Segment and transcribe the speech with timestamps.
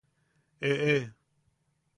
[0.69, 0.97] ¡Eʼe!